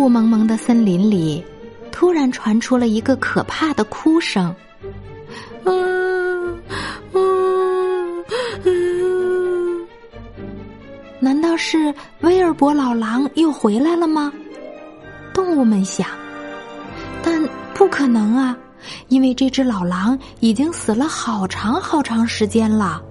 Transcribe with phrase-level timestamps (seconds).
[0.00, 1.44] 雾蒙蒙的森林里，
[1.92, 4.54] 突然传出了一个可怕的哭声。
[5.64, 6.58] 嗯
[7.12, 8.24] 嗯
[8.64, 9.86] 嗯，
[11.20, 14.32] 难道是威尔伯老狼又回来了吗？
[15.34, 16.08] 动物们想，
[17.22, 18.56] 但不可能啊，
[19.08, 23.02] 因为这只老狼已经死了好长好长时间了。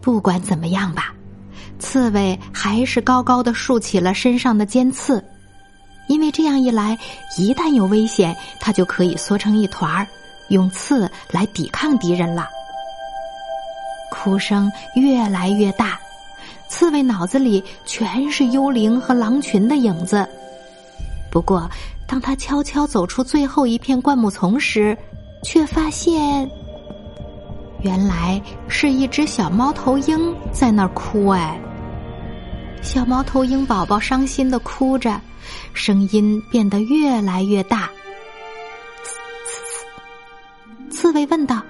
[0.00, 1.14] 不管怎么样吧，
[1.78, 5.24] 刺猬还是高高的竖起了身上的尖刺，
[6.10, 6.98] 因为这样一来，
[7.38, 10.04] 一旦有危险，它就可以缩成一团儿。
[10.48, 12.48] 用刺来抵抗敌人了。
[14.10, 15.96] 哭声越来越大，
[16.68, 20.28] 刺猬脑子里全是幽灵和狼群的影子。
[21.30, 21.70] 不过，
[22.08, 24.98] 当他悄悄走出最后一片灌木丛时，
[25.44, 26.50] 却发现，
[27.82, 31.28] 原来是一只小猫头鹰在那儿哭。
[31.28, 31.56] 哎，
[32.82, 35.20] 小猫头鹰宝宝伤心的哭着，
[35.72, 37.88] 声音变得越来越大。
[40.90, 41.62] 刺猬问道：“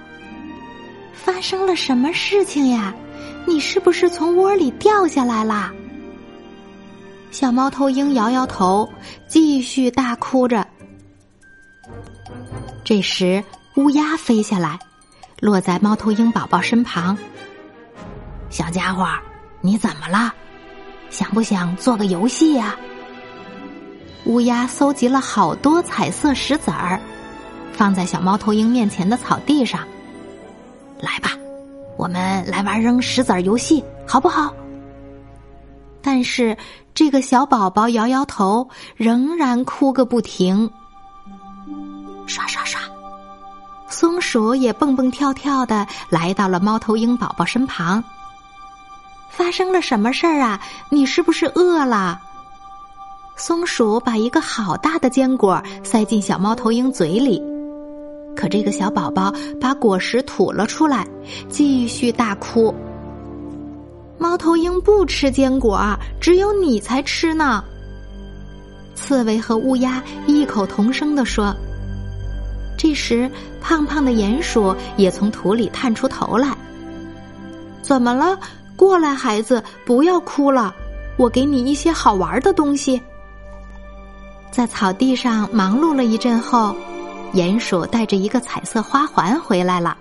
[1.13, 2.93] 发生了什么事情呀？
[3.45, 5.71] 你是不是从窝里掉下来啦？”
[7.29, 8.89] 小猫头鹰摇摇头，
[9.27, 10.65] 继续大哭着。
[12.83, 13.43] 这时，
[13.75, 14.77] 乌鸦飞下来，
[15.39, 17.17] 落在猫头鹰宝宝身旁。
[18.49, 19.07] “小家伙，
[19.61, 20.33] 你怎么了？
[21.11, 22.75] 想不想做个游戏呀？”
[24.25, 26.99] 乌鸦搜集了好多彩色石子儿。
[27.73, 29.79] 放在小猫头鹰面前的草地上，
[30.99, 31.31] 来吧，
[31.97, 34.53] 我们来玩扔石子儿游戏，好不好？
[36.03, 36.55] 但是
[36.93, 40.69] 这个小宝宝摇摇头，仍然哭个不停。
[42.27, 42.79] 刷刷刷，
[43.87, 48.03] 松鼠也蹦蹦跳跳的来到了猫头鹰宝宝身旁。
[49.31, 50.59] 发生了什么事儿啊？
[50.89, 52.19] 你是不是饿了？
[53.37, 57.41] 松鼠把一个好大的坚果塞进小猫头鹰嘴里。
[58.35, 61.07] 可这个小宝宝把果实吐了出来，
[61.49, 62.73] 继续大哭。
[64.17, 67.63] 猫头鹰不吃坚果，只有你才吃呢。
[68.93, 71.55] 刺猬和乌鸦异口同声地说。
[72.77, 73.29] 这时，
[73.61, 76.55] 胖胖的鼹鼠也从土里探出头来。
[77.81, 78.39] 怎么了？
[78.81, 80.73] 过来，孩子，不要哭了，
[81.15, 82.99] 我给你一些好玩的东西。
[84.49, 86.75] 在草地上忙碌了一阵后。
[87.33, 89.95] 鼹鼠带着一个彩色花环回来了，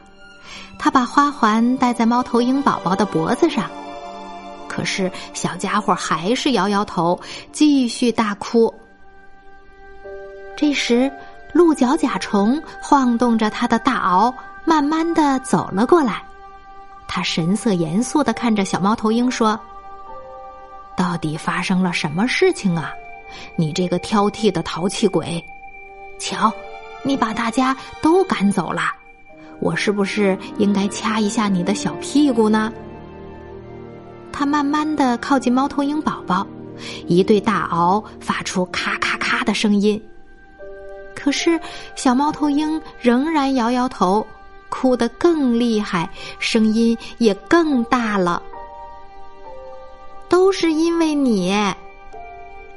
[0.78, 3.70] 他把花环戴在猫头鹰宝宝的脖子上，
[4.66, 7.20] 可是小家伙还是摇摇头，
[7.52, 8.74] 继续大哭。
[10.56, 11.08] 这时，
[11.52, 16.24] 鹿角甲虫晃动着它的大螯，慢慢的走了过来，
[17.12, 19.58] 他神色严肃的看着小猫头鹰说
[20.96, 22.92] ：“到底发生了什么事情啊？
[23.56, 25.44] 你这个挑剔的淘气鬼，
[26.20, 26.52] 瞧。”
[27.02, 28.82] 你把大家都赶走了，
[29.58, 32.70] 我是不是应该掐一下你的小屁股呢？
[34.30, 36.46] 他慢慢的靠近猫头鹰宝宝，
[37.06, 40.00] 一对大螯发出咔咔咔的声音。
[41.16, 41.58] 可是
[41.96, 44.24] 小猫头鹰仍然摇摇头，
[44.70, 46.08] 哭得更厉害，
[46.38, 48.42] 声音也更大了。
[50.28, 51.54] 都是因为你，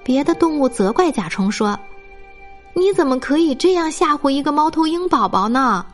[0.03, 1.79] 别的动物责怪甲虫说。
[2.75, 5.85] 你怎么可以这样吓唬一个猫头鹰宝宝呢？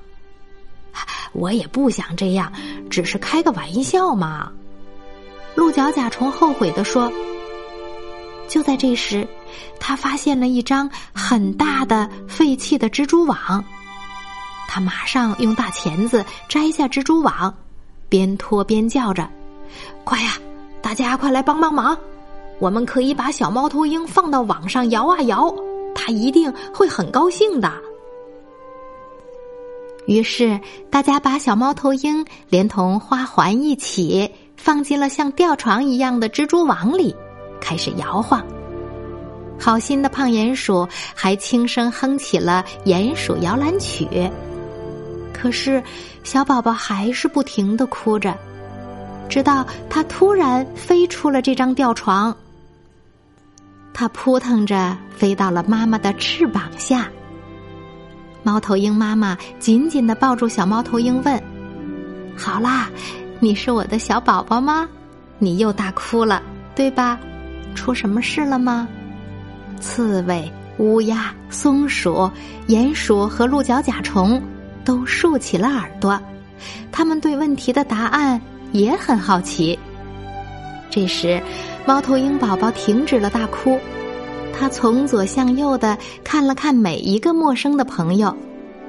[1.33, 2.51] 我也不想这样，
[2.89, 4.49] 只是开个玩笑嘛。
[5.55, 7.11] 鹿角甲虫后悔的说。
[8.47, 9.27] 就在这时，
[9.77, 13.63] 他发现了一张很大的废弃的蜘蛛网，
[14.71, 17.51] 他马上用大钳子摘下蜘蛛网，
[18.07, 19.27] 边拖边叫着
[20.06, 20.38] ：“快呀，
[20.80, 21.98] 大家快来帮帮忙！
[22.60, 25.51] 我们可以把小猫头鹰放到网上摇啊摇。”
[25.95, 27.74] 他一定会很高兴的。
[30.06, 30.60] 于是，
[30.92, 37.13] 大家把小猫头鹰连同花环一起放进了像吊床一样的蜘蛛网里，
[37.60, 38.45] 开始摇晃。
[39.60, 44.06] 好心的胖鼹鼠还轻声哼起了《鼹鼠摇篮曲》。
[45.39, 45.81] 可是，
[46.21, 48.38] 小宝宝还是不停的哭着，
[49.30, 52.36] 直到他突然飞出了这张吊床，
[53.94, 57.09] 它扑腾着飞到了妈妈的翅膀下。
[58.44, 61.41] 猫头鹰妈妈紧紧的抱住小猫头鹰，问
[62.36, 62.89] ：“好啦，
[63.39, 64.89] 你是我的小宝宝吗？
[65.38, 66.44] 你又大哭了，
[66.75, 67.18] 对吧？
[67.75, 68.86] 出什么事了吗？”
[69.80, 72.30] 刺猬、乌鸦、松鼠、
[72.68, 74.41] 鼹鼠和鹿角甲虫
[74.89, 76.19] 都竖起了耳朵，
[76.91, 78.41] 他们对问题的答案
[78.71, 79.77] 也很好奇。
[80.89, 81.39] 这时，
[81.86, 83.77] 猫头鹰宝宝停止了大哭，
[84.51, 88.36] 他从左向右的看了看每一个陌生的朋友，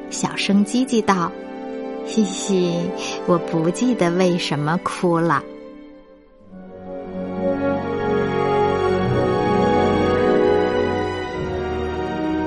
[0.08, 1.30] 小声叽叽道
[2.08, 2.80] ：“嘻嘻，
[3.26, 5.44] 我不记得为什么哭了。”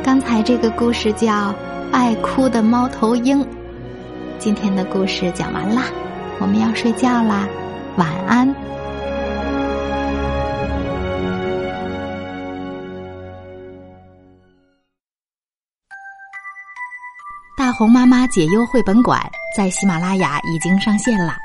[0.04, 1.28] 刚才这个故事叫
[1.94, 3.40] 《爱哭的猫头鹰》。
[4.40, 5.84] 今天的故事讲完啦，
[6.40, 7.48] 我们要睡觉啦，
[7.98, 8.52] 晚安。
[17.56, 19.22] 大红妈妈解忧绘本馆
[19.56, 21.36] 在喜马拉雅已经上线了。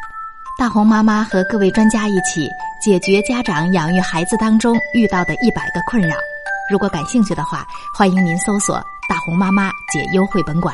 [0.58, 2.48] 大红妈妈和各位专家一起
[2.82, 6.16] 解决家长养育孩子当中遇到的一百个困扰。
[6.70, 10.72] 如果感兴趣的话，欢迎您搜索“大红妈妈解忧绘本馆”。